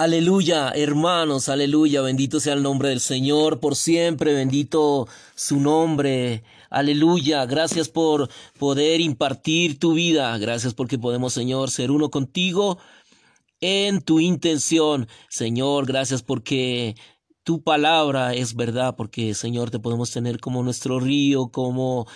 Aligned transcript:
Aleluya, 0.00 0.70
hermanos, 0.74 1.50
aleluya, 1.50 2.00
bendito 2.00 2.40
sea 2.40 2.54
el 2.54 2.62
nombre 2.62 2.88
del 2.88 3.00
Señor 3.00 3.60
por 3.60 3.76
siempre, 3.76 4.32
bendito 4.32 5.06
su 5.34 5.60
nombre. 5.60 6.42
Aleluya, 6.70 7.44
gracias 7.44 7.90
por 7.90 8.30
poder 8.58 9.02
impartir 9.02 9.78
tu 9.78 9.92
vida, 9.92 10.38
gracias 10.38 10.72
porque 10.72 10.98
podemos, 10.98 11.34
Señor, 11.34 11.70
ser 11.70 11.90
uno 11.90 12.10
contigo 12.10 12.78
en 13.60 14.00
tu 14.00 14.20
intención. 14.20 15.06
Señor, 15.28 15.84
gracias 15.84 16.22
porque 16.22 16.94
tu 17.44 17.62
palabra 17.62 18.32
es 18.32 18.54
verdad, 18.54 18.96
porque, 18.96 19.34
Señor, 19.34 19.70
te 19.70 19.80
podemos 19.80 20.10
tener 20.10 20.40
como 20.40 20.62
nuestro 20.62 20.98
río, 20.98 21.48
como 21.48 22.06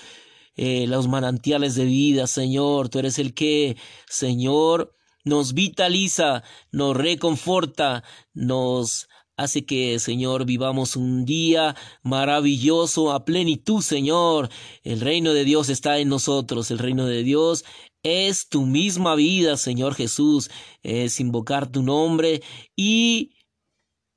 eh, 0.57 0.87
los 0.87 1.07
manantiales 1.07 1.75
de 1.75 1.85
vida, 1.85 2.27
Señor. 2.29 2.89
Tú 2.89 3.01
eres 3.01 3.19
el 3.19 3.35
que, 3.35 3.77
Señor, 4.09 4.95
nos 5.25 5.55
vitaliza, 5.55 6.43
nos 6.71 6.97
reconforta, 6.97 8.05
nos 8.33 9.09
hace 9.37 9.65
que, 9.65 9.99
Señor, 9.99 10.45
vivamos 10.45 10.97
un 10.97 11.25
día 11.25 11.75
maravilloso 12.03 13.13
a 13.13 13.25
plenitud, 13.25 13.83
Señor. 13.83 14.49
El 14.83 15.01
reino 15.01 15.33
de 15.33 15.45
Dios 15.45 15.69
está 15.69 15.99
en 15.99 16.09
nosotros, 16.09 16.71
el 16.71 16.79
reino 16.79 17.07
de 17.07 17.23
Dios 17.23 17.65
es 18.05 18.49
tu 18.49 18.67
misma 18.67 19.15
vida, 19.15 19.57
Señor 19.57 19.95
Jesús, 19.95 20.51
es 20.83 21.19
invocar 21.21 21.67
tu 21.67 21.83
nombre 21.83 22.43
y 22.77 23.33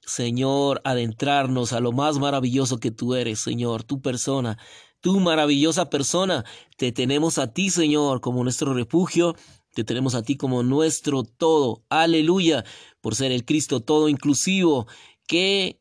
Señor, 0.01 0.81
adentrarnos 0.83 1.73
a 1.73 1.79
lo 1.79 1.91
más 1.91 2.17
maravilloso 2.19 2.79
que 2.79 2.91
tú 2.91 3.15
eres, 3.15 3.39
Señor, 3.39 3.83
tu 3.83 4.01
persona, 4.01 4.57
tu 5.01 5.19
maravillosa 5.19 5.89
persona. 5.89 6.45
Te 6.77 6.91
tenemos 6.91 7.37
a 7.37 7.51
ti, 7.53 7.69
Señor, 7.69 8.21
como 8.21 8.43
nuestro 8.43 8.73
refugio, 8.73 9.35
te 9.77 9.83
tenemos 9.83 10.15
a 10.15 10.23
ti 10.23 10.37
como 10.37 10.63
nuestro 10.63 11.21
todo. 11.21 11.83
Aleluya, 11.87 12.65
por 12.99 13.13
ser 13.13 13.31
el 13.31 13.45
Cristo 13.45 13.79
todo 13.79 14.09
inclusivo 14.09 14.87
que 15.27 15.79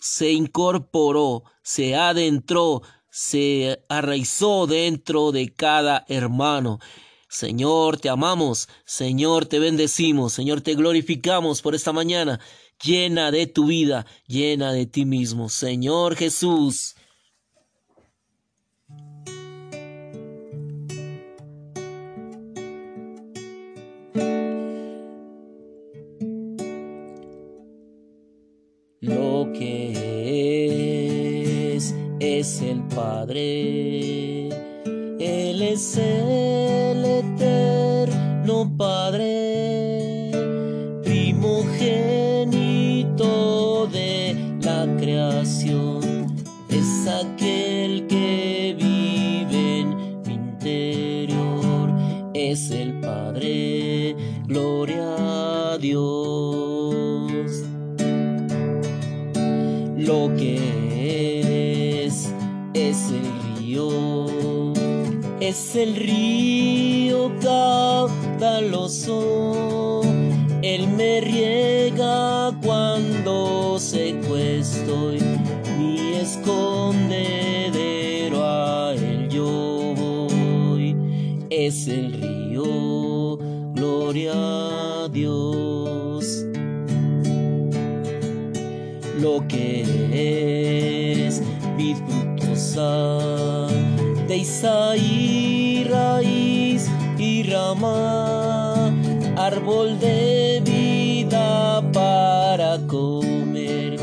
se 0.00 0.32
incorporó, 0.32 1.44
se 1.62 1.96
adentró, 1.96 2.80
se 3.10 3.84
arraizó 3.90 4.66
dentro 4.66 5.32
de 5.32 5.52
cada 5.52 6.06
hermano. 6.08 6.78
Señor, 7.28 7.98
te 7.98 8.08
amamos, 8.08 8.70
Señor, 8.86 9.44
te 9.44 9.58
bendecimos, 9.58 10.32
Señor, 10.32 10.62
te 10.62 10.76
glorificamos 10.76 11.60
por 11.60 11.74
esta 11.74 11.92
mañana, 11.92 12.40
llena 12.82 13.30
de 13.30 13.46
tu 13.46 13.66
vida, 13.66 14.06
llena 14.26 14.72
de 14.72 14.86
ti 14.86 15.04
mismo, 15.04 15.50
Señor 15.50 16.16
Jesús. 16.16 16.95
Padre, 39.06 40.32
primogénito 41.04 43.86
de 43.86 44.34
la 44.60 44.84
creación. 44.98 46.26
Es 46.68 47.06
aquel 47.06 48.08
que 48.08 48.74
vive 48.76 49.82
en 49.82 49.96
mi 50.26 50.34
interior. 50.34 51.94
Es 52.34 52.72
el 52.72 52.98
Padre, 52.98 54.16
gloria 54.48 55.74
a 55.74 55.78
Dios 55.78 57.62
lo 59.96 60.34
que 60.36 62.06
es, 62.06 62.28
es 62.74 63.12
el 63.12 63.22
río, 63.56 63.88
es 65.38 65.76
el 65.76 65.94
río 65.94 66.85
caudaloso, 68.38 70.02
él 70.62 70.88
me 70.88 71.20
riega 71.20 72.52
cuando 72.62 73.78
secuestro 73.78 75.12
mi 75.78 76.14
escondedero. 76.14 78.44
A 78.44 78.94
él 78.94 79.28
yo 79.30 79.94
voy, 79.96 80.96
es 81.50 81.86
el 81.88 82.12
río, 82.12 83.38
gloria 83.74 84.32
a 84.34 85.08
Dios. 85.08 86.44
Lo 89.20 89.46
que 89.48 89.82
es 91.26 91.42
vid 91.76 91.96
de 94.28 94.36
Isaí, 94.36 95.84
raíz 95.88 96.35
y 97.74 98.92
árbol 99.36 99.98
de 99.98 100.62
vida 100.64 101.82
para 101.92 102.78
comer 102.86 103.96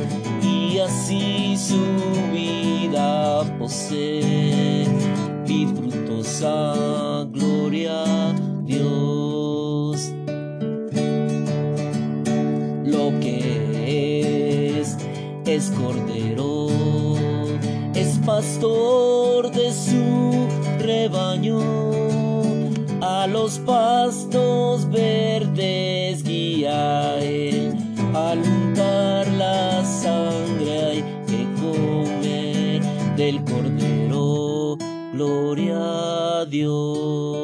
y 0.43 0.79
así 0.79 1.55
su 1.57 1.79
vida 2.31 3.43
poseer. 3.57 4.87
Vid 5.47 5.69
frutosa, 5.69 7.25
gloria 7.31 8.03
Dios. 8.65 10.11
Lo 12.83 13.19
que 13.19 14.79
es 14.79 14.97
es 15.45 15.71
cordero, 15.71 16.67
es 17.95 18.19
pastor 18.25 19.51
de 19.51 19.71
su 19.71 20.47
rebaño, 20.79 21.59
los 23.43 23.59
pastos 23.59 24.89
verdes 24.89 26.23
guía 26.23 27.19
él, 27.19 27.75
al 28.13 28.39
untar 28.39 29.27
la 29.33 29.83
sangre 29.83 30.85
hay 30.85 31.03
que 31.27 31.45
comer 31.59 32.81
del 33.17 33.43
cordero, 33.43 34.77
gloria 35.11 36.39
a 36.39 36.45
Dios. 36.45 37.42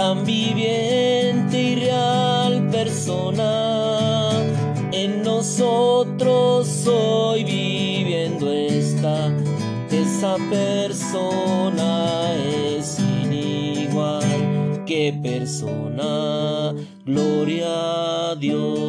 Tan 0.00 0.24
viviente 0.24 1.60
y 1.60 1.74
real 1.76 2.70
persona. 2.70 4.30
En 4.92 5.22
nosotros 5.22 6.86
hoy 6.86 7.44
viviendo 7.44 8.50
está, 8.50 9.30
esa 9.90 10.36
persona 10.48 12.32
es 12.34 12.86
sin 12.96 13.30
igual. 13.30 14.84
Qué 14.86 15.12
persona, 15.22 16.74
gloria 17.04 18.30
a 18.30 18.36
Dios. 18.36 18.88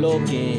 Lo 0.00 0.14
que 0.24 0.53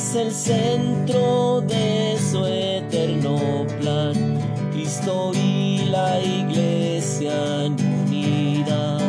es 0.00 0.14
el 0.14 0.32
centro 0.32 1.60
de 1.60 2.16
su 2.18 2.44
eterno 2.46 3.66
plan. 3.78 4.14
Cristo 4.72 5.32
y 5.34 5.84
la 5.90 6.18
iglesia 6.20 7.66
en 7.66 7.76
unidad, 8.06 9.00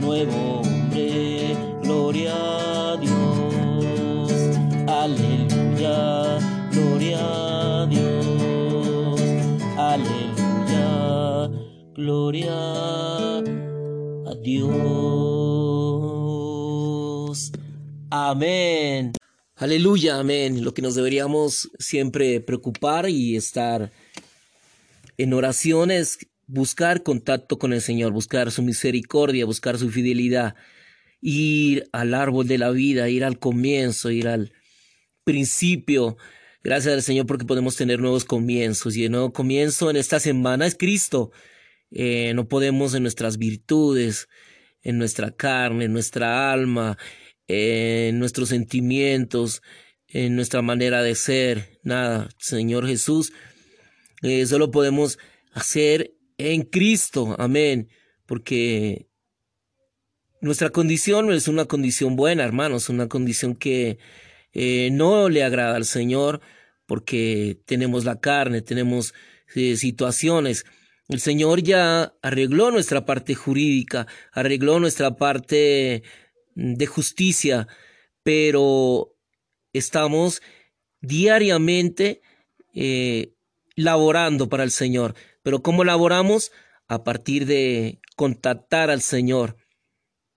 nuevo 0.00 0.60
hombre, 0.60 1.56
gloria 1.82 2.34
a 2.34 2.96
Dios, 2.98 4.32
aleluya, 4.86 6.38
gloria 6.72 7.20
a 7.82 7.86
Dios, 7.86 9.20
aleluya, 9.78 11.48
gloria 11.94 12.58
a 14.26 14.34
Dios. 14.42 14.74
Amén. 18.10 19.23
Aleluya, 19.56 20.18
amén. 20.18 20.64
Lo 20.64 20.74
que 20.74 20.82
nos 20.82 20.96
deberíamos 20.96 21.70
siempre 21.78 22.40
preocupar 22.40 23.08
y 23.08 23.36
estar 23.36 23.92
en 25.16 25.32
oración 25.32 25.92
es 25.92 26.18
buscar 26.48 27.04
contacto 27.04 27.56
con 27.56 27.72
el 27.72 27.80
Señor, 27.80 28.10
buscar 28.10 28.50
su 28.50 28.64
misericordia, 28.64 29.44
buscar 29.44 29.78
su 29.78 29.90
fidelidad, 29.90 30.56
ir 31.20 31.88
al 31.92 32.14
árbol 32.14 32.48
de 32.48 32.58
la 32.58 32.70
vida, 32.70 33.08
ir 33.08 33.22
al 33.22 33.38
comienzo, 33.38 34.10
ir 34.10 34.26
al 34.26 34.52
principio. 35.22 36.16
Gracias 36.64 36.92
al 36.92 37.02
Señor 37.02 37.26
porque 37.26 37.44
podemos 37.44 37.76
tener 37.76 38.00
nuevos 38.00 38.24
comienzos 38.24 38.96
y 38.96 39.04
el 39.04 39.12
nuevo 39.12 39.32
comienzo 39.32 39.88
en 39.88 39.94
esta 39.94 40.18
semana 40.18 40.66
es 40.66 40.74
Cristo. 40.74 41.30
Eh, 41.92 42.32
no 42.34 42.48
podemos 42.48 42.92
en 42.94 43.02
nuestras 43.02 43.38
virtudes, 43.38 44.28
en 44.82 44.98
nuestra 44.98 45.30
carne, 45.30 45.84
en 45.84 45.92
nuestra 45.92 46.52
alma, 46.52 46.98
en 47.48 48.18
nuestros 48.18 48.48
sentimientos, 48.48 49.62
en 50.08 50.36
nuestra 50.36 50.62
manera 50.62 51.02
de 51.02 51.14
ser. 51.14 51.78
Nada, 51.82 52.28
Señor 52.38 52.86
Jesús, 52.86 53.32
eh, 54.22 54.46
solo 54.46 54.70
podemos 54.70 55.18
hacer 55.52 56.14
en 56.38 56.62
Cristo. 56.62 57.36
Amén. 57.38 57.88
Porque 58.26 59.08
nuestra 60.40 60.70
condición 60.70 61.32
es 61.32 61.48
una 61.48 61.66
condición 61.66 62.16
buena, 62.16 62.44
hermanos, 62.44 62.88
una 62.88 63.08
condición 63.08 63.54
que 63.54 63.98
eh, 64.52 64.90
no 64.92 65.28
le 65.28 65.42
agrada 65.42 65.76
al 65.76 65.84
Señor 65.84 66.40
porque 66.86 67.58
tenemos 67.66 68.04
la 68.04 68.20
carne, 68.20 68.62
tenemos 68.62 69.14
eh, 69.54 69.76
situaciones. 69.76 70.64
El 71.08 71.20
Señor 71.20 71.62
ya 71.62 72.14
arregló 72.22 72.70
nuestra 72.70 73.04
parte 73.04 73.34
jurídica, 73.34 74.06
arregló 74.32 74.80
nuestra 74.80 75.16
parte 75.16 76.02
de 76.54 76.86
justicia, 76.86 77.68
pero 78.22 79.14
estamos 79.72 80.42
diariamente 81.00 82.22
eh, 82.72 83.34
laborando 83.76 84.48
para 84.48 84.64
el 84.64 84.70
Señor. 84.70 85.14
Pero 85.42 85.62
¿cómo 85.62 85.84
laboramos? 85.84 86.52
A 86.88 87.04
partir 87.04 87.46
de 87.46 88.00
contactar 88.16 88.90
al 88.90 89.02
Señor. 89.02 89.56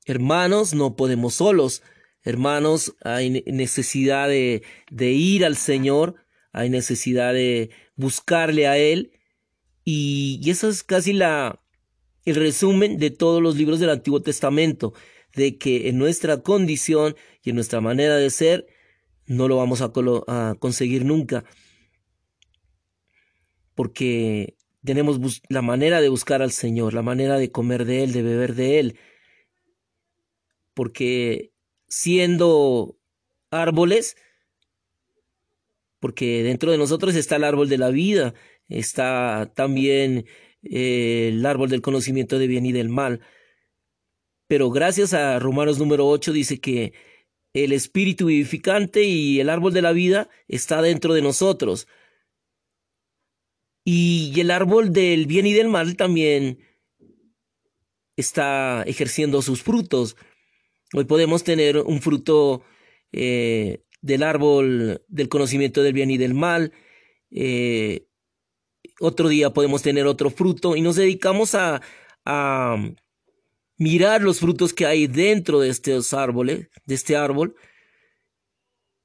Hermanos, 0.05 0.73
no 0.73 0.95
podemos 0.95 1.35
solos. 1.35 1.83
Hermanos, 2.23 2.95
hay 3.03 3.43
necesidad 3.45 4.27
de, 4.27 4.63
de 4.91 5.11
ir 5.11 5.45
al 5.45 5.55
Señor, 5.55 6.15
hay 6.51 6.69
necesidad 6.69 7.33
de 7.33 7.69
buscarle 7.95 8.67
a 8.67 8.77
Él. 8.77 9.11
Y, 9.85 10.39
y 10.43 10.49
eso 10.49 10.67
es 10.67 10.83
casi 10.83 11.13
la, 11.13 11.61
el 12.25 12.35
resumen 12.35 12.97
de 12.97 13.11
todos 13.11 13.41
los 13.41 13.55
libros 13.55 13.79
del 13.79 13.89
Antiguo 13.89 14.21
Testamento 14.21 14.93
de 15.37 15.57
que 15.59 15.87
en 15.87 15.99
nuestra 15.99 16.41
condición 16.41 17.15
y 17.43 17.51
en 17.51 17.55
nuestra 17.55 17.79
manera 17.79 18.15
de 18.15 18.29
ser 18.31 18.67
no 19.27 19.47
lo 19.47 19.57
vamos 19.57 19.81
a, 19.81 20.55
conseguir 20.59 21.05
nunca. 21.05 21.45
Porque 23.75 24.57
tenemos 24.83 25.19
la 25.47 25.61
manera 25.61 26.01
de 26.01 26.09
buscar 26.09 26.41
al 26.41 26.51
Señor, 26.51 26.95
la 26.95 27.03
manera 27.03 27.37
de 27.37 27.51
comer 27.51 27.85
de 27.85 28.03
Él, 28.03 28.13
de 28.13 28.23
beber 28.23 28.55
de 28.55 28.79
Él. 28.79 28.99
Porque 30.73 31.51
siendo 31.87 32.97
árboles, 33.51 34.17
porque 35.99 36.41
dentro 36.41 36.71
de 36.71 36.79
nosotros 36.79 37.15
está 37.15 37.35
el 37.35 37.43
árbol 37.43 37.69
de 37.69 37.77
la 37.77 37.89
vida, 37.89 38.33
está 38.69 39.51
también 39.55 40.25
eh, 40.63 41.29
el 41.31 41.45
árbol 41.45 41.69
del 41.69 41.81
conocimiento 41.81 42.39
de 42.39 42.47
bien 42.47 42.65
y 42.65 42.71
del 42.71 42.89
mal. 42.89 43.21
Pero 44.47 44.71
gracias 44.71 45.13
a 45.13 45.39
Romanos 45.39 45.77
número 45.77 46.07
8 46.07 46.31
dice 46.31 46.59
que 46.59 46.93
el 47.53 47.73
espíritu 47.73 48.27
vivificante 48.27 49.03
y 49.03 49.39
el 49.39 49.49
árbol 49.49 49.73
de 49.73 49.81
la 49.81 49.91
vida 49.91 50.29
está 50.47 50.81
dentro 50.81 51.13
de 51.13 51.21
nosotros. 51.21 51.87
Y 53.83 54.39
el 54.39 54.51
árbol 54.51 54.91
del 54.91 55.27
bien 55.27 55.47
y 55.47 55.53
del 55.53 55.69
mal 55.69 55.95
también 55.95 56.59
está 58.15 58.83
ejerciendo 58.83 59.41
sus 59.41 59.63
frutos. 59.63 60.17
Hoy 60.93 61.05
podemos 61.05 61.43
tener 61.43 61.77
un 61.77 62.01
fruto 62.01 62.63
eh, 63.11 63.83
del 64.01 64.23
árbol 64.23 65.03
del 65.07 65.29
conocimiento 65.29 65.83
del 65.83 65.93
bien 65.93 66.11
y 66.11 66.17
del 66.17 66.33
mal. 66.33 66.73
Eh, 67.31 68.07
otro 68.99 69.29
día 69.29 69.51
podemos 69.51 69.81
tener 69.81 70.07
otro 70.07 70.29
fruto 70.29 70.75
y 70.75 70.81
nos 70.81 70.95
dedicamos 70.95 71.55
a, 71.55 71.81
a 72.25 72.77
mirar 73.77 74.21
los 74.21 74.39
frutos 74.39 74.73
que 74.73 74.85
hay 74.85 75.07
dentro 75.07 75.59
de 75.59 75.69
estos 75.69 76.13
árboles, 76.13 76.67
de 76.85 76.95
este 76.95 77.15
árbol, 77.15 77.55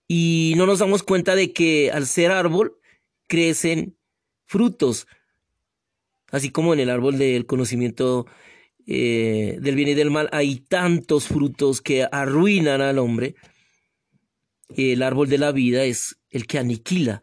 y 0.08 0.54
no 0.56 0.66
nos 0.66 0.80
damos 0.80 1.02
cuenta 1.02 1.34
de 1.34 1.52
que 1.52 1.90
al 1.90 2.06
ser 2.06 2.30
árbol 2.30 2.78
crecen 3.28 3.96
frutos, 4.44 5.06
así 6.30 6.50
como 6.50 6.74
en 6.74 6.80
el 6.80 6.90
árbol 6.90 7.18
del 7.18 7.46
conocimiento 7.46 8.26
eh, 8.86 9.58
del 9.60 9.76
bien 9.76 9.90
y 9.90 9.94
del 9.94 10.10
mal 10.10 10.28
hay 10.32 10.56
tantos 10.56 11.28
frutos 11.28 11.80
que 11.80 12.06
arruinan 12.10 12.80
al 12.80 12.98
hombre. 12.98 13.36
El 14.76 15.02
árbol 15.02 15.28
de 15.28 15.38
la 15.38 15.52
vida 15.52 15.84
es 15.84 16.18
el 16.30 16.46
que 16.46 16.58
aniquila 16.58 17.22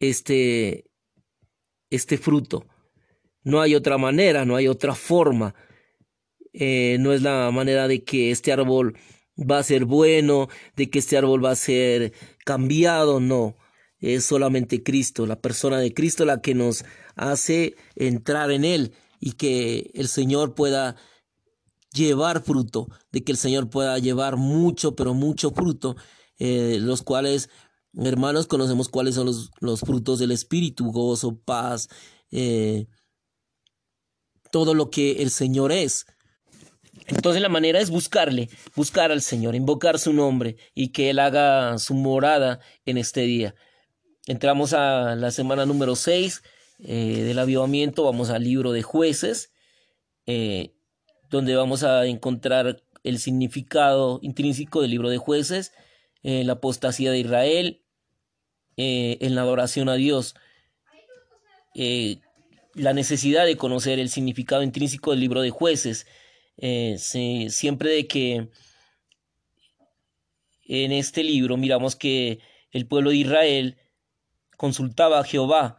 este, 0.00 0.86
este 1.90 2.18
fruto. 2.18 2.66
No 3.44 3.60
hay 3.60 3.74
otra 3.74 3.98
manera, 3.98 4.44
no 4.44 4.56
hay 4.56 4.68
otra 4.68 4.94
forma 4.94 5.54
eh, 6.52 6.96
no 7.00 7.12
es 7.12 7.22
la 7.22 7.50
manera 7.50 7.88
de 7.88 8.04
que 8.04 8.30
este 8.30 8.52
árbol 8.52 8.98
va 9.38 9.58
a 9.58 9.62
ser 9.62 9.84
bueno, 9.84 10.48
de 10.76 10.90
que 10.90 10.98
este 10.98 11.16
árbol 11.16 11.44
va 11.44 11.52
a 11.52 11.56
ser 11.56 12.12
cambiado, 12.44 13.20
no. 13.20 13.56
Es 13.98 14.24
solamente 14.24 14.82
Cristo, 14.82 15.26
la 15.26 15.40
persona 15.40 15.78
de 15.78 15.94
Cristo 15.94 16.24
la 16.24 16.40
que 16.40 16.54
nos 16.54 16.84
hace 17.14 17.76
entrar 17.94 18.50
en 18.50 18.64
Él 18.64 18.92
y 19.20 19.32
que 19.32 19.92
el 19.94 20.08
Señor 20.08 20.54
pueda 20.54 20.96
llevar 21.92 22.42
fruto, 22.42 22.88
de 23.12 23.22
que 23.22 23.32
el 23.32 23.38
Señor 23.38 23.70
pueda 23.70 23.98
llevar 23.98 24.36
mucho, 24.36 24.96
pero 24.96 25.14
mucho 25.14 25.52
fruto, 25.52 25.96
eh, 26.38 26.78
los 26.80 27.02
cuales, 27.02 27.48
hermanos, 27.94 28.46
conocemos 28.46 28.88
cuáles 28.88 29.14
son 29.14 29.26
los, 29.26 29.50
los 29.60 29.80
frutos 29.80 30.18
del 30.18 30.32
Espíritu, 30.32 30.90
gozo, 30.90 31.38
paz, 31.38 31.88
eh, 32.32 32.86
todo 34.50 34.74
lo 34.74 34.90
que 34.90 35.22
el 35.22 35.30
Señor 35.30 35.70
es. 35.70 36.06
Entonces 37.06 37.40
la 37.40 37.48
manera 37.48 37.80
es 37.80 37.90
buscarle, 37.90 38.48
buscar 38.76 39.12
al 39.12 39.22
Señor, 39.22 39.54
invocar 39.54 39.98
su 39.98 40.12
nombre 40.12 40.56
y 40.74 40.88
que 40.88 41.10
Él 41.10 41.18
haga 41.18 41.78
su 41.78 41.94
morada 41.94 42.60
en 42.84 42.98
este 42.98 43.22
día. 43.22 43.54
Entramos 44.26 44.72
a 44.72 45.16
la 45.16 45.30
semana 45.30 45.66
número 45.66 45.96
6 45.96 46.42
eh, 46.84 47.22
del 47.24 47.38
avivamiento, 47.38 48.04
vamos 48.04 48.30
al 48.30 48.44
libro 48.44 48.72
de 48.72 48.82
jueces, 48.82 49.52
eh, 50.26 50.74
donde 51.30 51.56
vamos 51.56 51.82
a 51.82 52.06
encontrar 52.06 52.82
el 53.04 53.18
significado 53.18 54.20
intrínseco 54.22 54.82
del 54.82 54.90
libro 54.90 55.08
de 55.08 55.18
jueces, 55.18 55.72
eh, 56.22 56.44
la 56.44 56.54
apostasía 56.54 57.10
de 57.10 57.18
Israel, 57.18 57.78
en 58.74 59.34
la 59.34 59.42
adoración 59.42 59.90
a 59.90 59.94
Dios, 59.94 60.34
la 61.74 62.92
necesidad 62.94 63.44
de 63.44 63.56
conocer 63.56 63.98
el 63.98 64.08
significado 64.08 64.62
intrínseco 64.62 65.10
del 65.10 65.20
libro 65.20 65.42
de 65.42 65.50
jueces, 65.50 66.06
eh, 66.56 66.96
siempre 66.98 67.90
de 67.90 68.06
que 68.06 68.48
en 70.64 70.92
este 70.92 71.24
libro 71.24 71.56
miramos 71.56 71.96
que 71.96 72.40
el 72.70 72.86
pueblo 72.86 73.10
de 73.10 73.16
Israel 73.16 73.78
consultaba 74.56 75.18
a 75.18 75.24
Jehová. 75.24 75.78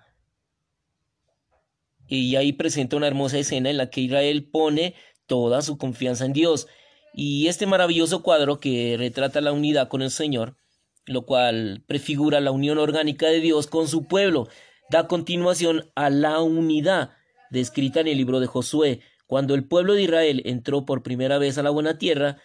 Y 2.08 2.36
ahí 2.36 2.52
presenta 2.54 2.98
una 2.98 3.08
hermosa 3.08 3.40
escena 3.40 3.70
en 3.70 3.78
la 3.78 3.90
que 3.90 4.02
Israel 4.02 4.50
pone 4.52 4.96
toda 5.26 5.62
su 5.62 5.78
confianza 5.78 6.26
en 6.26 6.34
Dios. 6.34 6.68
Y 7.14 7.48
este 7.48 7.66
maravilloso 7.66 8.22
cuadro 8.22 8.60
que 8.60 8.96
retrata 8.98 9.42
la 9.42 9.52
unidad 9.52 9.88
con 9.88 10.02
el 10.02 10.12
Señor, 10.12 10.58
lo 11.06 11.26
cual 11.26 11.84
prefigura 11.88 12.42
la 12.42 12.52
unión 12.52 12.78
orgánica 12.78 13.28
de 13.28 13.40
Dios 13.40 13.68
con 13.68 13.88
su 13.88 14.08
pueblo, 14.08 14.48
da 14.90 15.08
continuación 15.08 15.92
a 15.96 16.10
la 16.10 16.42
unidad 16.42 17.12
descrita 17.54 18.02
en 18.02 18.08
el 18.08 18.18
libro 18.18 18.40
de 18.40 18.48
Josué, 18.48 19.02
cuando 19.34 19.56
el 19.56 19.64
pueblo 19.64 19.96
de 19.96 20.04
Israel 20.04 20.44
entró 20.46 20.86
por 20.86 21.02
primera 21.02 21.40
vez 21.40 21.58
a 21.58 21.64
la 21.64 21.72
buena 21.72 21.98
tierra, 21.98 22.38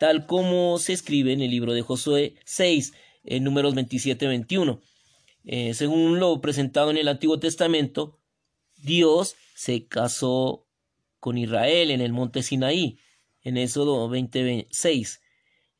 tal 0.00 0.26
como 0.26 0.76
se 0.80 0.92
escribe 0.92 1.32
en 1.32 1.40
el 1.40 1.52
libro 1.52 1.72
de 1.72 1.82
Josué 1.82 2.34
6, 2.44 2.94
en 3.22 3.44
números 3.44 3.76
27-21. 3.76 4.80
Eh, 5.44 5.72
según 5.74 6.18
lo 6.18 6.40
presentado 6.40 6.90
en 6.90 6.96
el 6.96 7.06
Antiguo 7.06 7.38
Testamento, 7.38 8.18
Dios 8.74 9.36
se 9.54 9.86
casó 9.86 10.66
con 11.20 11.38
Israel 11.38 11.92
en 11.92 12.00
el 12.00 12.12
monte 12.12 12.42
Sinaí, 12.42 12.98
en 13.42 13.56
Éxodo 13.56 14.08
26. 14.08 15.22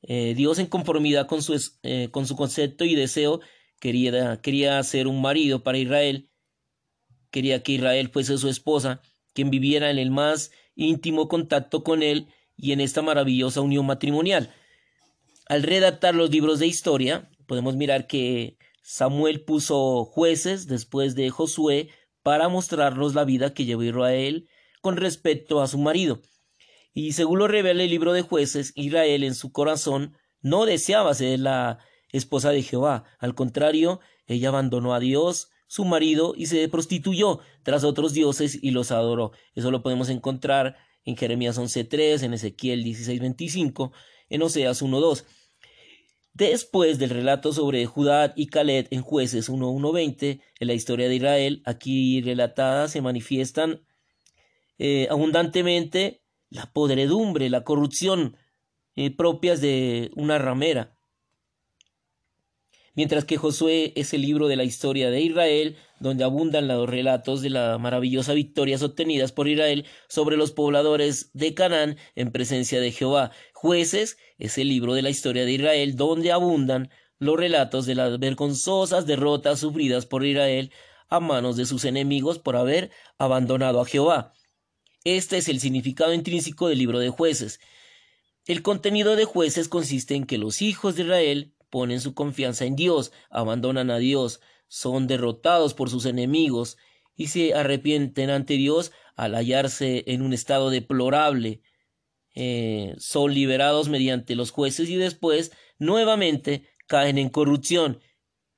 Eh, 0.02 0.34
Dios 0.36 0.60
en 0.60 0.66
conformidad 0.66 1.26
con 1.26 1.42
su, 1.42 1.60
eh, 1.82 2.08
con 2.12 2.28
su 2.28 2.36
concepto 2.36 2.84
y 2.84 2.94
deseo 2.94 3.40
quería, 3.80 4.40
quería 4.40 4.80
ser 4.84 5.08
un 5.08 5.20
marido 5.20 5.64
para 5.64 5.78
Israel, 5.78 6.30
quería 7.32 7.64
que 7.64 7.72
Israel 7.72 8.10
fuese 8.10 8.38
su 8.38 8.48
esposa, 8.48 9.02
quien 9.32 9.50
viviera 9.50 9.90
en 9.90 9.98
el 9.98 10.10
más 10.10 10.50
íntimo 10.74 11.28
contacto 11.28 11.82
con 11.82 12.02
Él 12.02 12.28
y 12.56 12.72
en 12.72 12.80
esta 12.80 13.02
maravillosa 13.02 13.60
unión 13.60 13.86
matrimonial. 13.86 14.54
Al 15.46 15.62
redactar 15.62 16.14
los 16.14 16.30
libros 16.30 16.58
de 16.58 16.66
historia, 16.66 17.30
podemos 17.46 17.76
mirar 17.76 18.06
que 18.06 18.56
Samuel 18.82 19.44
puso 19.44 20.04
jueces 20.04 20.66
después 20.66 21.14
de 21.14 21.30
Josué 21.30 21.88
para 22.22 22.48
mostrarnos 22.48 23.14
la 23.14 23.24
vida 23.24 23.54
que 23.54 23.64
llevó 23.64 23.82
Israel 23.82 24.48
con 24.80 24.96
respecto 24.96 25.60
a 25.60 25.68
su 25.68 25.78
marido. 25.78 26.20
Y 26.94 27.12
según 27.12 27.38
lo 27.38 27.48
revela 27.48 27.82
el 27.82 27.90
libro 27.90 28.12
de 28.12 28.22
jueces, 28.22 28.72
Israel 28.74 29.24
en 29.24 29.34
su 29.34 29.52
corazón 29.52 30.16
no 30.40 30.66
deseaba 30.66 31.14
ser 31.14 31.40
la 31.40 31.78
esposa 32.10 32.50
de 32.50 32.62
Jehová. 32.62 33.04
Al 33.18 33.34
contrario, 33.34 34.00
ella 34.26 34.48
abandonó 34.48 34.94
a 34.94 35.00
Dios, 35.00 35.50
su 35.72 35.86
marido, 35.86 36.34
y 36.36 36.44
se 36.44 36.68
prostituyó 36.68 37.40
tras 37.62 37.82
otros 37.82 38.12
dioses 38.12 38.58
y 38.60 38.72
los 38.72 38.92
adoró. 38.92 39.32
Eso 39.54 39.70
lo 39.70 39.82
podemos 39.82 40.10
encontrar 40.10 40.76
en 41.06 41.16
Jeremías 41.16 41.58
11.3, 41.58 42.24
en 42.24 42.34
Ezequiel 42.34 42.84
16.25, 42.84 43.90
en 44.28 44.42
Oseas 44.42 44.82
1.2. 44.82 45.24
Después 46.34 46.98
del 46.98 47.08
relato 47.08 47.54
sobre 47.54 47.86
Judá 47.86 48.34
y 48.36 48.48
Caled 48.48 48.88
en 48.90 49.00
Jueces 49.00 49.48
1.1.20, 49.48 50.42
en 50.60 50.66
la 50.68 50.74
historia 50.74 51.08
de 51.08 51.14
Israel, 51.14 51.62
aquí 51.64 52.20
relatada, 52.20 52.86
se 52.88 53.00
manifiestan 53.00 53.80
eh, 54.76 55.08
abundantemente 55.10 56.22
la 56.50 56.70
podredumbre, 56.70 57.48
la 57.48 57.64
corrupción 57.64 58.36
eh, 58.94 59.10
propias 59.10 59.62
de 59.62 60.10
una 60.16 60.36
ramera. 60.36 60.98
Mientras 62.94 63.24
que 63.24 63.38
Josué 63.38 63.92
es 63.96 64.12
el 64.12 64.20
libro 64.20 64.48
de 64.48 64.56
la 64.56 64.64
historia 64.64 65.10
de 65.10 65.22
Israel, 65.22 65.76
donde 65.98 66.24
abundan 66.24 66.68
los 66.68 66.88
relatos 66.88 67.40
de 67.40 67.48
las 67.48 67.80
maravillosas 67.80 68.34
victorias 68.34 68.82
obtenidas 68.82 69.32
por 69.32 69.48
Israel 69.48 69.86
sobre 70.08 70.36
los 70.36 70.52
pobladores 70.52 71.30
de 71.32 71.54
Canaán 71.54 71.96
en 72.16 72.32
presencia 72.32 72.80
de 72.80 72.92
Jehová. 72.92 73.30
Jueces 73.54 74.18
es 74.38 74.58
el 74.58 74.68
libro 74.68 74.92
de 74.92 75.02
la 75.02 75.10
historia 75.10 75.46
de 75.46 75.52
Israel, 75.52 75.96
donde 75.96 76.32
abundan 76.32 76.90
los 77.18 77.38
relatos 77.38 77.86
de 77.86 77.94
las 77.94 78.18
vergonzosas 78.18 79.06
derrotas 79.06 79.60
sufridas 79.60 80.04
por 80.04 80.26
Israel 80.26 80.70
a 81.08 81.20
manos 81.20 81.56
de 81.56 81.66
sus 81.66 81.84
enemigos 81.84 82.38
por 82.38 82.56
haber 82.56 82.90
abandonado 83.16 83.80
a 83.80 83.86
Jehová. 83.86 84.34
Este 85.04 85.38
es 85.38 85.48
el 85.48 85.60
significado 85.60 86.12
intrínseco 86.12 86.68
del 86.68 86.78
libro 86.78 86.98
de 86.98 87.10
jueces. 87.10 87.58
El 88.44 88.62
contenido 88.62 89.16
de 89.16 89.24
jueces 89.24 89.68
consiste 89.68 90.14
en 90.14 90.26
que 90.26 90.36
los 90.36 90.62
hijos 90.62 90.96
de 90.96 91.02
Israel 91.02 91.54
ponen 91.72 92.02
su 92.02 92.12
confianza 92.12 92.66
en 92.66 92.76
Dios, 92.76 93.12
abandonan 93.30 93.90
a 93.90 93.96
Dios, 93.96 94.42
son 94.68 95.06
derrotados 95.06 95.72
por 95.72 95.88
sus 95.88 96.04
enemigos 96.04 96.76
y 97.16 97.28
se 97.28 97.54
arrepienten 97.54 98.28
ante 98.28 98.54
Dios 98.54 98.92
al 99.16 99.34
hallarse 99.34 100.04
en 100.06 100.20
un 100.20 100.34
estado 100.34 100.68
deplorable. 100.68 101.62
Eh, 102.34 102.94
son 102.98 103.32
liberados 103.32 103.88
mediante 103.88 104.34
los 104.34 104.50
jueces 104.50 104.90
y 104.90 104.96
después 104.96 105.50
nuevamente 105.78 106.68
caen 106.86 107.16
en 107.16 107.30
corrupción. 107.30 108.00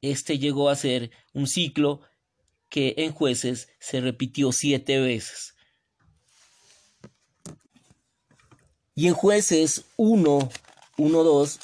Este 0.03 0.41
llegó 0.41 0.69
a 0.69 0.75
ser 0.75 1.13
un 1.35 1.47
ciclo 1.47 2.01
que 2.69 2.95
en 2.99 3.13
jueces 3.13 3.69
se 3.79 4.01
repitió 4.01 4.51
siete 4.51 4.99
veces. 4.99 5.55
Y 8.97 9.07
en 9.07 9.15
jueces 9.15 9.85
1, 9.97 10.51
1, 10.99 11.25
2, 11.25 11.61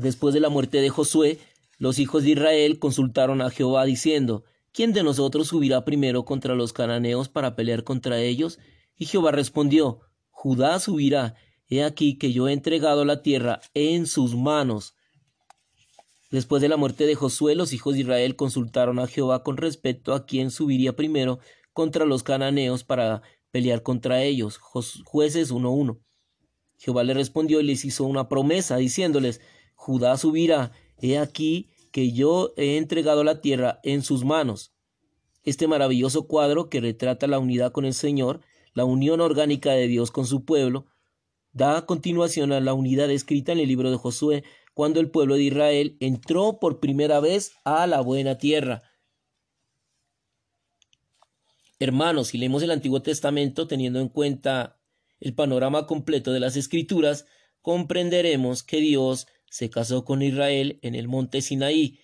después 0.00 0.34
de 0.34 0.40
la 0.40 0.48
muerte 0.48 0.80
de 0.80 0.88
Josué, 0.88 1.38
los 1.78 1.98
hijos 1.98 2.24
de 2.24 2.30
Israel 2.30 2.78
consultaron 2.78 3.40
a 3.40 3.50
Jehová 3.50 3.84
diciendo, 3.84 4.44
¿quién 4.72 4.92
de 4.92 5.02
nosotros 5.02 5.48
subirá 5.48 5.84
primero 5.84 6.24
contra 6.24 6.54
los 6.54 6.72
cananeos 6.72 7.28
para 7.28 7.54
pelear 7.54 7.84
contra 7.84 8.20
ellos? 8.20 8.58
Y 8.96 9.06
Jehová 9.06 9.30
respondió, 9.30 10.00
Judá 10.30 10.80
subirá, 10.80 11.36
he 11.68 11.84
aquí 11.84 12.18
que 12.18 12.32
yo 12.32 12.48
he 12.48 12.52
entregado 12.52 13.04
la 13.04 13.22
tierra 13.22 13.60
en 13.74 14.06
sus 14.06 14.34
manos. 14.34 14.94
Después 16.30 16.60
de 16.60 16.68
la 16.68 16.76
muerte 16.76 17.06
de 17.06 17.14
Josué, 17.14 17.54
los 17.54 17.72
hijos 17.72 17.94
de 17.94 18.00
Israel 18.00 18.36
consultaron 18.36 18.98
a 18.98 19.06
Jehová 19.06 19.42
con 19.42 19.56
respecto 19.56 20.14
a 20.14 20.26
quién 20.26 20.50
subiría 20.50 20.94
primero 20.94 21.38
contra 21.72 22.04
los 22.04 22.22
cananeos 22.22 22.84
para 22.84 23.22
pelear 23.50 23.82
contra 23.82 24.22
ellos. 24.22 24.58
Jueces 24.58 25.52
1.1. 25.52 26.00
Jehová 26.76 27.04
le 27.04 27.14
respondió 27.14 27.60
y 27.60 27.64
les 27.64 27.84
hizo 27.84 28.04
una 28.04 28.28
promesa, 28.28 28.76
diciéndoles, 28.76 29.40
Judá 29.78 30.16
subirá, 30.16 30.72
he 31.00 31.18
aquí 31.18 31.70
que 31.92 32.10
yo 32.10 32.52
he 32.56 32.76
entregado 32.76 33.22
la 33.22 33.40
tierra 33.40 33.78
en 33.84 34.02
sus 34.02 34.24
manos. 34.24 34.74
Este 35.44 35.68
maravilloso 35.68 36.26
cuadro 36.26 36.68
que 36.68 36.80
retrata 36.80 37.28
la 37.28 37.38
unidad 37.38 37.70
con 37.70 37.84
el 37.84 37.94
Señor, 37.94 38.40
la 38.74 38.84
unión 38.84 39.20
orgánica 39.20 39.70
de 39.70 39.86
Dios 39.86 40.10
con 40.10 40.26
su 40.26 40.44
pueblo, 40.44 40.86
da 41.52 41.86
continuación 41.86 42.52
a 42.52 42.60
la 42.60 42.74
unidad 42.74 43.08
escrita 43.08 43.52
en 43.52 43.60
el 43.60 43.68
libro 43.68 43.92
de 43.92 43.96
Josué, 43.96 44.42
cuando 44.74 44.98
el 44.98 45.12
pueblo 45.12 45.36
de 45.36 45.44
Israel 45.44 45.96
entró 46.00 46.58
por 46.58 46.80
primera 46.80 47.20
vez 47.20 47.52
a 47.64 47.86
la 47.86 48.00
buena 48.00 48.36
tierra. 48.36 48.82
Hermanos, 51.78 52.28
si 52.28 52.38
leemos 52.38 52.64
el 52.64 52.72
Antiguo 52.72 53.00
Testamento 53.00 53.68
teniendo 53.68 54.00
en 54.00 54.08
cuenta 54.08 54.80
el 55.20 55.34
panorama 55.34 55.86
completo 55.86 56.32
de 56.32 56.40
las 56.40 56.56
Escrituras, 56.56 57.26
comprenderemos 57.62 58.64
que 58.64 58.78
Dios 58.78 59.28
se 59.50 59.70
casó 59.70 60.04
con 60.04 60.22
Israel 60.22 60.78
en 60.82 60.94
el 60.94 61.08
monte 61.08 61.40
Sinaí. 61.42 62.00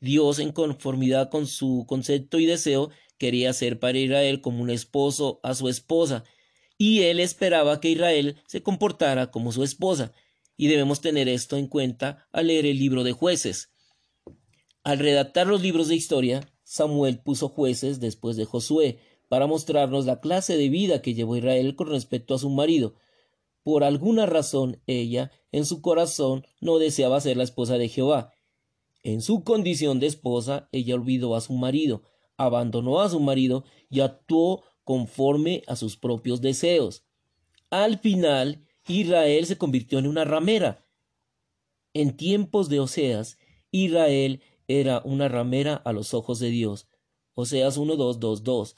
Dios, 0.00 0.38
en 0.38 0.52
conformidad 0.52 1.30
con 1.30 1.46
su 1.46 1.84
concepto 1.88 2.38
y 2.38 2.46
deseo, 2.46 2.90
quería 3.18 3.52
ser 3.52 3.78
para 3.78 3.98
Israel 3.98 4.40
como 4.40 4.62
un 4.62 4.70
esposo 4.70 5.40
a 5.42 5.54
su 5.54 5.68
esposa, 5.68 6.24
y 6.78 7.02
él 7.02 7.20
esperaba 7.20 7.80
que 7.80 7.90
Israel 7.90 8.36
se 8.46 8.62
comportara 8.62 9.30
como 9.30 9.52
su 9.52 9.62
esposa, 9.62 10.12
y 10.56 10.68
debemos 10.68 11.00
tener 11.00 11.28
esto 11.28 11.56
en 11.56 11.66
cuenta 11.66 12.26
al 12.32 12.48
leer 12.48 12.66
el 12.66 12.78
libro 12.78 13.04
de 13.04 13.12
jueces. 13.12 13.70
Al 14.84 14.98
redactar 14.98 15.46
los 15.46 15.62
libros 15.62 15.88
de 15.88 15.96
historia, 15.96 16.52
Samuel 16.62 17.18
puso 17.18 17.48
jueces 17.48 18.00
después 18.00 18.36
de 18.36 18.44
Josué, 18.44 18.98
para 19.28 19.46
mostrarnos 19.46 20.06
la 20.06 20.20
clase 20.20 20.56
de 20.56 20.68
vida 20.68 21.02
que 21.02 21.14
llevó 21.14 21.36
Israel 21.36 21.74
con 21.74 21.88
respecto 21.88 22.34
a 22.34 22.38
su 22.38 22.48
marido. 22.50 22.94
Por 23.66 23.82
alguna 23.82 24.26
razón 24.26 24.80
ella, 24.86 25.32
en 25.50 25.66
su 25.66 25.82
corazón, 25.82 26.46
no 26.60 26.78
deseaba 26.78 27.20
ser 27.20 27.36
la 27.36 27.42
esposa 27.42 27.78
de 27.78 27.88
Jehová. 27.88 28.30
En 29.02 29.20
su 29.20 29.42
condición 29.42 29.98
de 29.98 30.06
esposa, 30.06 30.68
ella 30.70 30.94
olvidó 30.94 31.34
a 31.34 31.40
su 31.40 31.52
marido, 31.52 32.04
abandonó 32.36 33.00
a 33.00 33.08
su 33.08 33.18
marido 33.18 33.64
y 33.90 34.02
actuó 34.02 34.62
conforme 34.84 35.64
a 35.66 35.74
sus 35.74 35.96
propios 35.96 36.40
deseos. 36.40 37.06
Al 37.68 37.98
final, 37.98 38.64
Israel 38.86 39.46
se 39.46 39.58
convirtió 39.58 39.98
en 39.98 40.06
una 40.06 40.24
ramera. 40.24 40.86
En 41.92 42.16
tiempos 42.16 42.68
de 42.68 42.78
Oseas, 42.78 43.36
Israel 43.72 44.42
era 44.68 45.02
una 45.04 45.26
ramera 45.26 45.74
a 45.74 45.90
los 45.92 46.14
ojos 46.14 46.38
de 46.38 46.50
Dios. 46.50 46.86
Oseas 47.34 47.80
1.2.2.2. 47.80 48.76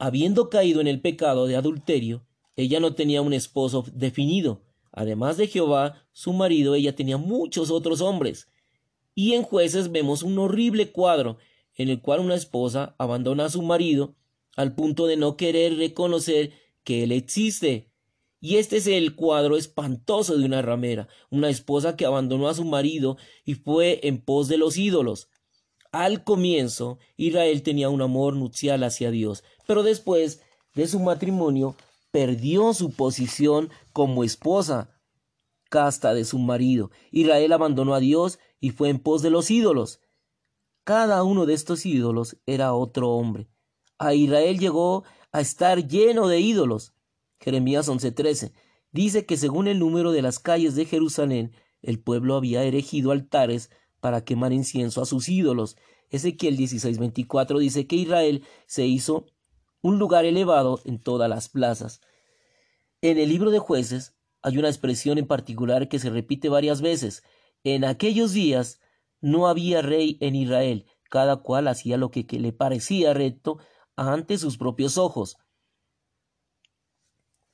Habiendo 0.00 0.50
caído 0.50 0.80
en 0.80 0.88
el 0.88 1.00
pecado 1.00 1.46
de 1.46 1.54
adulterio, 1.54 2.26
ella 2.56 2.80
no 2.80 2.94
tenía 2.94 3.22
un 3.22 3.32
esposo 3.32 3.84
definido. 3.92 4.62
Además 4.92 5.36
de 5.36 5.48
Jehová, 5.48 6.06
su 6.12 6.32
marido, 6.32 6.74
ella 6.74 6.94
tenía 6.94 7.16
muchos 7.16 7.70
otros 7.70 8.00
hombres. 8.00 8.48
Y 9.14 9.34
en 9.34 9.42
jueces 9.42 9.90
vemos 9.90 10.22
un 10.22 10.38
horrible 10.38 10.90
cuadro 10.90 11.38
en 11.74 11.88
el 11.88 12.00
cual 12.00 12.20
una 12.20 12.34
esposa 12.34 12.94
abandona 12.98 13.46
a 13.46 13.50
su 13.50 13.62
marido 13.62 14.14
al 14.56 14.74
punto 14.74 15.06
de 15.06 15.16
no 15.16 15.36
querer 15.36 15.76
reconocer 15.76 16.52
que 16.84 17.04
él 17.04 17.12
existe. 17.12 17.90
Y 18.40 18.56
este 18.56 18.78
es 18.78 18.86
el 18.86 19.14
cuadro 19.14 19.56
espantoso 19.56 20.36
de 20.36 20.44
una 20.44 20.62
ramera, 20.62 21.08
una 21.30 21.48
esposa 21.48 21.96
que 21.96 22.04
abandonó 22.04 22.48
a 22.48 22.54
su 22.54 22.64
marido 22.64 23.16
y 23.44 23.54
fue 23.54 24.00
en 24.02 24.20
pos 24.20 24.48
de 24.48 24.58
los 24.58 24.76
ídolos. 24.76 25.28
Al 25.92 26.24
comienzo, 26.24 26.98
Israel 27.16 27.62
tenía 27.62 27.88
un 27.88 28.02
amor 28.02 28.34
nupcial 28.34 28.82
hacia 28.82 29.10
Dios, 29.10 29.44
pero 29.66 29.82
después 29.82 30.42
de 30.74 30.88
su 30.88 30.98
matrimonio 30.98 31.76
perdió 32.12 32.72
su 32.74 32.92
posición 32.92 33.70
como 33.92 34.22
esposa 34.22 34.92
casta 35.68 36.12
de 36.12 36.24
su 36.24 36.38
marido. 36.38 36.90
Israel 37.10 37.52
abandonó 37.52 37.94
a 37.94 38.00
Dios 38.00 38.38
y 38.60 38.70
fue 38.70 38.90
en 38.90 39.00
pos 39.00 39.22
de 39.22 39.30
los 39.30 39.50
ídolos. 39.50 40.00
Cada 40.84 41.24
uno 41.24 41.46
de 41.46 41.54
estos 41.54 41.86
ídolos 41.86 42.36
era 42.44 42.74
otro 42.74 43.10
hombre. 43.12 43.48
A 43.98 44.14
Israel 44.14 44.58
llegó 44.58 45.04
a 45.32 45.40
estar 45.40 45.88
lleno 45.88 46.28
de 46.28 46.40
ídolos. 46.40 46.92
Jeremías 47.40 47.88
11:13, 47.88 48.52
dice 48.92 49.24
que 49.24 49.38
según 49.38 49.66
el 49.66 49.78
número 49.78 50.12
de 50.12 50.20
las 50.20 50.38
calles 50.38 50.74
de 50.74 50.84
Jerusalén, 50.84 51.52
el 51.80 51.98
pueblo 51.98 52.36
había 52.36 52.62
erigido 52.64 53.10
altares 53.10 53.70
para 54.00 54.24
quemar 54.24 54.52
incienso 54.52 55.00
a 55.00 55.06
sus 55.06 55.28
ídolos. 55.30 55.76
Ezequiel 56.10 56.58
16:24 56.58 57.58
dice 57.58 57.86
que 57.86 57.96
Israel 57.96 58.44
se 58.66 58.86
hizo 58.86 59.26
un 59.82 59.98
lugar 59.98 60.24
elevado 60.24 60.80
en 60.84 60.98
todas 60.98 61.28
las 61.28 61.48
plazas. 61.48 62.00
En 63.00 63.18
el 63.18 63.28
libro 63.28 63.50
de 63.50 63.58
jueces 63.58 64.16
hay 64.40 64.58
una 64.58 64.68
expresión 64.68 65.18
en 65.18 65.26
particular 65.26 65.88
que 65.88 65.98
se 65.98 66.10
repite 66.10 66.48
varias 66.48 66.80
veces. 66.80 67.22
En 67.64 67.84
aquellos 67.84 68.32
días 68.32 68.80
no 69.20 69.46
había 69.46 69.82
rey 69.82 70.16
en 70.20 70.34
Israel, 70.34 70.86
cada 71.10 71.36
cual 71.36 71.68
hacía 71.68 71.96
lo 71.96 72.10
que, 72.10 72.26
le 72.30 72.52
parecía 72.52 73.12
recto 73.12 73.58
ante 73.96 74.38
sus 74.38 74.56
propios 74.56 74.96
ojos 74.96 75.36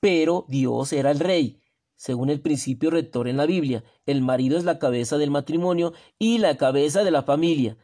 pero 0.00 0.44
Dios 0.48 0.92
era 0.92 1.10
el 1.10 1.20
rey. 1.20 1.60
según 1.96 2.30
el 2.30 2.40
principio 2.40 2.90
rector 2.90 3.26
en 3.26 3.36
la 3.36 3.44
Biblia. 3.44 3.82
El 4.06 4.22
marido 4.22 4.56
es 4.56 4.62
la 4.62 4.78
cabeza 4.78 5.18
del 5.18 5.32
matrimonio 5.32 5.94
y 6.16 6.38
la 6.38 6.56
cabeza 6.56 7.02
de 7.02 7.10
la 7.10 7.24
familia. 7.24 7.76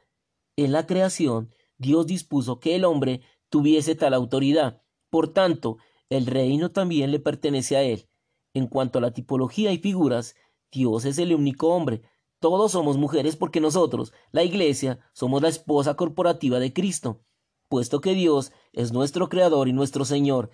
En 0.55 0.71
la 0.71 0.87
creación, 0.87 1.53
Dios 1.79 2.07
dispuso 2.07 2.61
que 2.61 2.77
el 2.77 2.85
hombre 2.85 3.23
tuviese 3.55 3.95
tal 3.95 4.15
autoridad. 4.15 4.83
Por 5.11 5.33
tanto, 5.33 5.79
el 6.09 6.27
reino 6.27 6.73
también 6.73 7.13
le 7.13 7.21
pertenece 7.21 7.77
a 7.77 7.85
él. 7.85 8.09
En 8.53 8.67
cuanto 8.67 8.99
a 8.99 9.01
la 9.01 9.13
tipología 9.13 9.71
y 9.71 9.79
figuras, 9.79 10.35
Dios 10.73 11.05
es 11.05 11.19
el 11.19 11.33
único 11.33 11.69
hombre. 11.69 12.03
Todos 12.41 12.73
somos 12.73 12.97
mujeres 12.97 13.37
porque 13.37 13.61
nosotros, 13.61 14.13
la 14.33 14.43
Iglesia, 14.43 14.99
somos 15.13 15.41
la 15.41 15.51
esposa 15.51 15.95
corporativa 15.95 16.59
de 16.59 16.73
Cristo. 16.73 17.21
Puesto 17.69 18.01
que 18.01 18.15
Dios 18.15 18.51
es 18.73 18.93
nuestro 18.93 19.29
Creador 19.29 19.69
y 19.69 19.73
nuestro 19.73 20.05
Señor, 20.05 20.51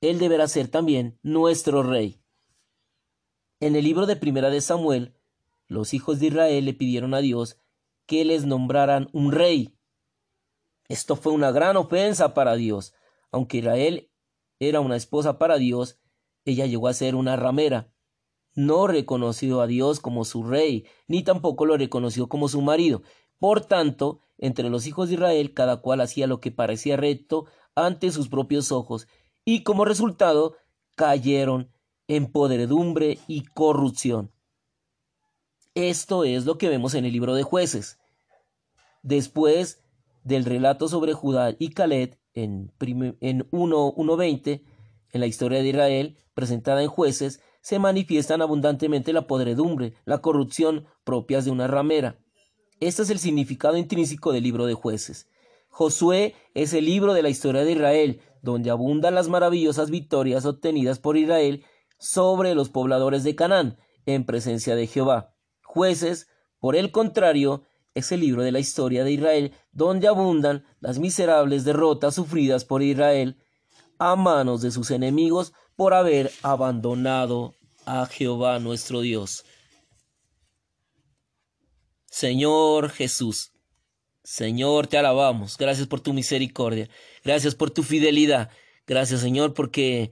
Él 0.00 0.20
deberá 0.20 0.46
ser 0.46 0.68
también 0.68 1.18
nuestro 1.24 1.82
Rey. 1.82 2.20
En 3.58 3.74
el 3.74 3.82
libro 3.82 4.06
de 4.06 4.14
Primera 4.14 4.50
de 4.50 4.60
Samuel, 4.60 5.16
los 5.66 5.94
hijos 5.94 6.20
de 6.20 6.28
Israel 6.28 6.64
le 6.64 6.74
pidieron 6.74 7.12
a 7.12 7.18
Dios 7.18 7.58
que 8.06 8.24
les 8.24 8.46
nombraran 8.46 9.08
un 9.12 9.32
rey. 9.32 9.75
Esto 10.88 11.16
fue 11.16 11.32
una 11.32 11.50
gran 11.50 11.76
ofensa 11.76 12.34
para 12.34 12.54
Dios. 12.56 12.94
Aunque 13.30 13.58
Israel 13.58 14.10
era 14.58 14.80
una 14.80 14.96
esposa 14.96 15.38
para 15.38 15.58
Dios, 15.58 15.98
ella 16.44 16.66
llegó 16.66 16.88
a 16.88 16.94
ser 16.94 17.14
una 17.14 17.36
ramera. 17.36 17.92
No 18.54 18.86
reconoció 18.86 19.60
a 19.60 19.66
Dios 19.66 20.00
como 20.00 20.24
su 20.24 20.44
rey, 20.44 20.86
ni 21.08 21.22
tampoco 21.22 21.66
lo 21.66 21.76
reconoció 21.76 22.28
como 22.28 22.48
su 22.48 22.62
marido. 22.62 23.02
Por 23.38 23.60
tanto, 23.60 24.20
entre 24.38 24.70
los 24.70 24.86
hijos 24.86 25.08
de 25.08 25.14
Israel 25.14 25.52
cada 25.52 25.78
cual 25.78 26.00
hacía 26.00 26.26
lo 26.26 26.40
que 26.40 26.50
parecía 26.50 26.96
recto 26.96 27.46
ante 27.74 28.10
sus 28.10 28.28
propios 28.28 28.72
ojos, 28.72 29.06
y 29.44 29.62
como 29.62 29.84
resultado 29.84 30.56
cayeron 30.94 31.70
en 32.08 32.30
podredumbre 32.32 33.18
y 33.26 33.44
corrupción. 33.44 34.32
Esto 35.74 36.24
es 36.24 36.46
lo 36.46 36.56
que 36.56 36.70
vemos 36.70 36.94
en 36.94 37.04
el 37.04 37.12
libro 37.12 37.34
de 37.34 37.42
jueces. 37.42 37.98
Después 39.02 39.84
del 40.26 40.44
relato 40.44 40.88
sobre 40.88 41.12
Judá 41.12 41.54
y 41.56 41.68
Caleb 41.68 42.18
en, 42.34 42.72
en 43.20 43.48
1.1.20, 43.50 44.62
en 45.12 45.20
la 45.20 45.26
historia 45.26 45.62
de 45.62 45.68
Israel, 45.68 46.16
presentada 46.34 46.82
en 46.82 46.88
jueces, 46.88 47.40
se 47.60 47.78
manifiestan 47.78 48.42
abundantemente 48.42 49.12
la 49.12 49.28
podredumbre, 49.28 49.94
la 50.04 50.18
corrupción 50.18 50.86
propias 51.04 51.44
de 51.44 51.52
una 51.52 51.68
ramera. 51.68 52.18
Este 52.80 53.02
es 53.02 53.10
el 53.10 53.20
significado 53.20 53.76
intrínseco 53.76 54.32
del 54.32 54.42
libro 54.42 54.66
de 54.66 54.74
jueces. 54.74 55.28
Josué 55.68 56.34
es 56.54 56.74
el 56.74 56.86
libro 56.86 57.14
de 57.14 57.22
la 57.22 57.28
historia 57.28 57.64
de 57.64 57.72
Israel, 57.72 58.20
donde 58.42 58.70
abundan 58.70 59.14
las 59.14 59.28
maravillosas 59.28 59.90
victorias 59.90 60.44
obtenidas 60.44 60.98
por 60.98 61.16
Israel 61.16 61.64
sobre 61.98 62.56
los 62.56 62.68
pobladores 62.68 63.22
de 63.22 63.36
Canaán 63.36 63.78
en 64.06 64.26
presencia 64.26 64.74
de 64.74 64.88
Jehová. 64.88 65.36
Jueces, 65.62 66.28
por 66.58 66.74
el 66.74 66.90
contrario, 66.90 67.62
es 67.96 68.12
el 68.12 68.20
libro 68.20 68.42
de 68.42 68.52
la 68.52 68.58
historia 68.58 69.04
de 69.04 69.12
Israel, 69.12 69.52
donde 69.72 70.06
abundan 70.06 70.66
las 70.80 70.98
miserables 70.98 71.64
derrotas 71.64 72.14
sufridas 72.14 72.66
por 72.66 72.82
Israel 72.82 73.38
a 73.98 74.16
manos 74.16 74.60
de 74.60 74.70
sus 74.70 74.90
enemigos 74.90 75.54
por 75.76 75.94
haber 75.94 76.30
abandonado 76.42 77.54
a 77.86 78.04
Jehová 78.04 78.58
nuestro 78.58 79.00
Dios. 79.00 79.46
Señor 82.04 82.90
Jesús, 82.90 83.52
Señor, 84.22 84.88
te 84.88 84.98
alabamos. 84.98 85.56
Gracias 85.56 85.86
por 85.86 86.00
tu 86.00 86.12
misericordia. 86.12 86.90
Gracias 87.24 87.54
por 87.54 87.70
tu 87.70 87.82
fidelidad. 87.82 88.50
Gracias, 88.86 89.22
Señor, 89.22 89.54
porque 89.54 90.10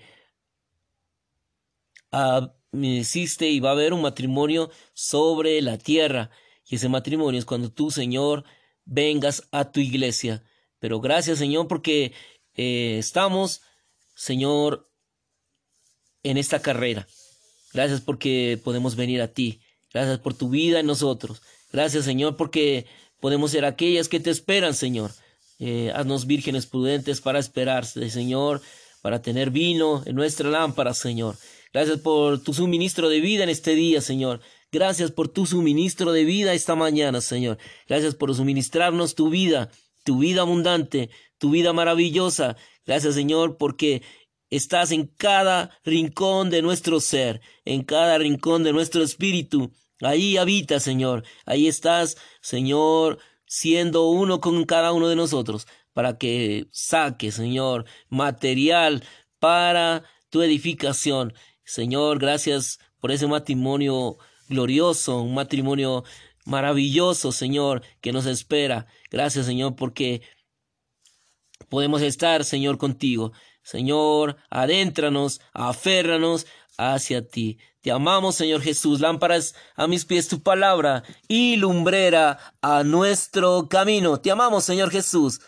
me 2.73 2.97
hiciste 2.97 3.50
y 3.50 3.61
va 3.61 3.71
a 3.71 3.73
haber 3.73 3.93
un 3.93 4.00
matrimonio 4.00 4.71
sobre 4.95 5.61
la 5.61 5.76
tierra. 5.76 6.31
Y 6.66 6.76
ese 6.76 6.88
matrimonio 6.88 7.38
es 7.38 7.44
cuando 7.44 7.70
tú, 7.70 7.90
Señor, 7.90 8.44
vengas 8.85 9.48
a 9.50 9.70
tu 9.70 9.81
iglesia. 9.81 10.42
Pero 10.79 11.00
gracias, 11.00 11.38
Señor, 11.38 11.68
porque 11.68 12.12
eh, 12.55 12.96
estamos, 12.98 13.62
Señor, 14.14 14.87
en 16.22 16.37
esta 16.37 16.61
carrera. 16.61 17.07
Gracias 17.72 18.00
porque 18.00 18.61
podemos 18.62 18.96
venir 18.96 19.20
a 19.20 19.29
ti. 19.29 19.61
Gracias 19.92 20.18
por 20.18 20.35
tu 20.35 20.48
vida 20.48 20.81
en 20.81 20.87
nosotros. 20.87 21.42
Gracias, 21.72 22.05
Señor, 22.05 22.37
porque 22.37 22.87
podemos 23.20 23.50
ser 23.50 23.64
aquellas 23.64 24.09
que 24.09 24.20
te 24.20 24.31
esperan, 24.31 24.74
Señor. 24.74 25.11
Eh, 25.59 25.92
haznos 25.94 26.27
vírgenes 26.27 26.66
prudentes 26.66 27.20
para 27.20 27.38
esperarse, 27.38 28.11
Señor, 28.11 28.61
para 29.03 29.22
tener 29.22 29.50
vino 29.50 30.03
en 30.05 30.16
nuestra 30.16 30.48
lámpara, 30.48 30.94
Señor. 30.94 31.37
Gracias 31.72 32.00
por 32.00 32.42
tu 32.42 32.55
suministro 32.55 33.09
de 33.09 33.20
vida 33.20 33.44
en 33.44 33.50
este 33.50 33.74
día, 33.74 34.00
Señor. 34.00 34.40
Gracias 34.75 35.13
por 35.13 35.29
tu 35.29 35.47
suministro 35.47 36.11
de 36.11 36.25
vida 36.25 36.53
esta 36.53 36.75
mañana, 36.75 37.21
Señor. 37.21 37.59
Gracias 37.87 38.17
por 38.17 38.35
suministrarnos 38.35 39.15
tu 39.15 39.31
vida, 39.31 39.71
tu 40.03 40.19
vida 40.19 40.41
abundante, 40.41 41.11
tu 41.39 41.51
vida 41.51 41.73
maravillosa. 41.73 42.57
Gracias, 42.85 43.15
Señor, 43.15 43.57
porque 43.57 44.03
estás 44.51 44.91
en 44.91 45.07
cada 45.07 45.79
rincón 45.85 46.51
de 46.51 46.61
nuestro 46.61 46.99
ser, 46.99 47.41
en 47.65 47.85
cada 47.85 48.19
rincón 48.19 48.65
de 48.65 48.73
nuestro 48.73 49.05
espíritu. 49.05 49.71
Ahí 50.01 50.39
habita, 50.39 50.81
Señor. 50.81 51.23
Ahí 51.47 51.69
estás, 51.69 52.17
Señor, 52.41 53.21
siendo 53.47 54.09
uno 54.09 54.41
con 54.41 54.65
cada 54.65 54.93
uno 54.93 55.07
de 55.07 55.15
nosotros, 55.15 55.69
para 55.93 56.19
que 56.19 56.67
saque, 56.73 57.31
Señor, 57.31 57.85
material 58.09 59.05
para 59.39 60.03
tu 60.31 60.43
edificación 60.43 61.33
Señor, 61.65 62.19
gracias 62.19 62.79
por 63.01 63.11
ese 63.11 63.27
matrimonio 63.27 64.19
glorioso, 64.55 65.21
un 65.21 65.35
matrimonio 65.35 66.05
maravilloso, 66.47 67.33
Señor, 67.33 67.83
que 68.01 68.12
nos 68.12 68.27
espera. 68.27 68.87
Gracias, 69.11 69.47
Señor, 69.47 69.77
porque 69.77 70.23
podemos 71.69 72.03
estar, 72.03 72.45
Señor, 72.45 72.79
contigo. 72.79 73.33
Señor, 73.62 74.37
adéntranos, 74.51 75.40
aférranos 75.53 76.47
hacia 76.77 77.27
ti. 77.27 77.59
Te 77.81 77.90
amamos, 77.90 78.35
Señor 78.35 78.61
Jesús. 78.62 79.01
Lámparas 79.01 79.55
a 79.75 79.87
mis 79.87 80.05
pies 80.05 80.29
tu 80.29 80.43
palabra 80.43 81.03
y 81.29 81.57
lumbrera 81.57 82.38
a 82.62 82.83
nuestro 82.83 83.69
camino. 83.69 84.21
Te 84.21 84.31
amamos, 84.31 84.64
Señor 84.64 84.90
Jesús. 84.90 85.40